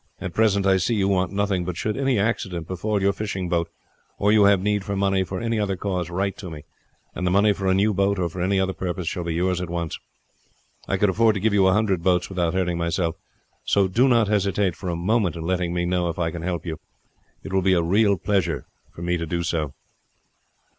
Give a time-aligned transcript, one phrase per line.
[0.19, 3.69] At present I see you want nothing, but should any accident befall your fishing boat,
[4.17, 6.63] or you have need for money for any other cause, write to me,
[7.13, 9.61] and the money for a new boat or for any other purpose shall be yours
[9.61, 9.99] at once.
[10.87, 13.15] I could afford to give you a hundred boats without hurting myself,
[13.63, 16.65] so do not hesitate for a moment in letting me know if I can help
[16.65, 16.79] you.
[17.43, 18.65] It will be a real pleasure
[18.95, 19.75] to me to do so."